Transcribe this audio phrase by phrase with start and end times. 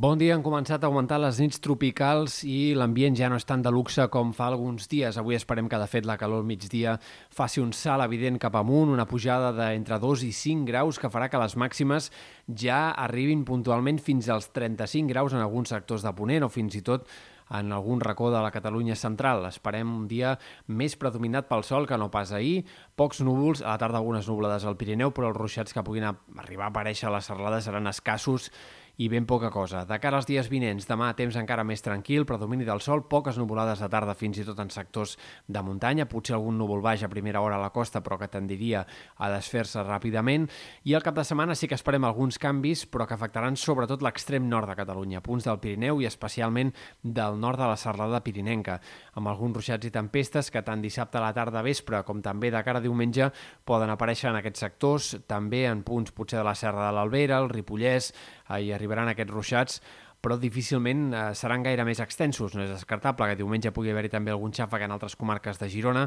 [0.00, 3.60] Bon dia, han començat a augmentar les nits tropicals i l'ambient ja no és tan
[3.60, 5.18] de luxe com fa alguns dies.
[5.20, 6.94] Avui esperem que, de fet, la calor al migdia
[7.36, 11.28] faci un salt evident cap amunt, una pujada d'entre 2 i 5 graus que farà
[11.28, 12.08] que les màximes
[12.62, 16.82] ja arribin puntualment fins als 35 graus en alguns sectors de Ponent o fins i
[16.86, 17.04] tot
[17.50, 19.44] en algun racó de la Catalunya central.
[19.50, 20.36] Esperem un dia
[20.66, 22.62] més predominat pel sol que no pas ahir.
[22.96, 26.70] Pocs núvols, a la tarda algunes nublades al Pirineu, però els ruixats que puguin arribar
[26.70, 28.48] a aparèixer a les serralades seran escassos
[29.00, 29.86] i ben poca cosa.
[29.88, 33.80] De cara als dies vinents, demà temps encara més tranquil, predomini del sol, poques nuvolades
[33.80, 35.14] de tarda fins i tot en sectors
[35.48, 38.82] de muntanya, potser algun núvol baix a primera hora a la costa, però que tendiria
[39.16, 40.44] a desfer-se ràpidament.
[40.84, 44.50] I al cap de setmana sí que esperem alguns canvis, però que afectaran sobretot l'extrem
[44.50, 48.82] nord de Catalunya, punts del Pirineu i especialment del nord de la serralada pirinenca,
[49.16, 52.60] amb alguns ruixats i tempestes que tant dissabte a la tarda vespre com també de
[52.68, 53.30] cara a diumenge
[53.64, 57.48] poden aparèixer en aquests sectors, també en punts potser de la Serra de l'Albera, el
[57.48, 58.12] Ripollès,
[58.58, 59.80] i arribaran aquests ruixats
[60.20, 62.52] però difícilment eh, seran gaire més extensos.
[62.52, 66.02] No és descartable que diumenge pugui haver-hi també algun xàfec en altres comarques de Girona,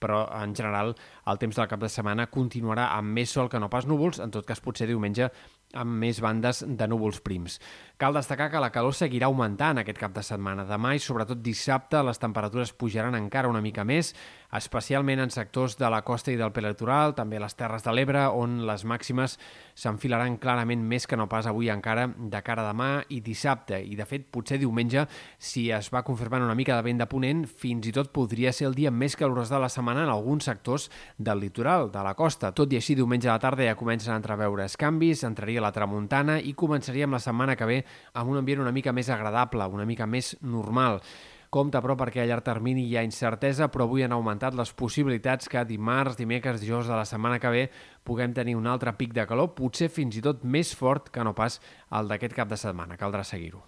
[0.00, 0.94] però en general
[1.28, 4.32] el temps del cap de setmana continuarà amb més sol que no pas núvols, en
[4.32, 5.28] tot cas potser diumenge
[5.76, 7.58] amb més bandes de núvols prims.
[7.98, 10.64] Cal destacar que la calor seguirà augmentant aquest cap de setmana.
[10.64, 14.12] Demà i sobretot dissabte les temperatures pujaran encara una mica més,
[14.54, 18.62] especialment en sectors de la costa i del prelitoral, també les Terres de l'Ebre, on
[18.68, 19.34] les màximes
[19.74, 23.82] s'enfilaran clarament més que no pas avui encara de cara a demà i dissabte.
[23.82, 25.04] I de fet, potser diumenge,
[25.36, 28.70] si es va confirmant una mica de vent de ponent, fins i tot podria ser
[28.70, 30.88] el dia més calorós de la setmana en alguns sectors
[31.18, 32.54] del litoral, de la costa.
[32.54, 36.38] Tot i així, diumenge a la tarda ja comencen a entreveure canvis, entraria la tramuntana
[36.40, 37.80] i començaríem la setmana que ve
[38.14, 41.00] amb un ambient una mica més agradable, una mica més normal.
[41.48, 45.48] Compte, però, perquè a llarg termini hi ha incertesa, però avui han augmentat les possibilitats
[45.48, 47.64] que dimarts, dimecres, dijous de la setmana que ve
[48.04, 51.32] puguem tenir un altre pic de calor, potser fins i tot més fort que no
[51.32, 51.56] pas
[51.88, 53.00] el d'aquest cap de setmana.
[53.00, 53.64] Caldrà seguir-ho.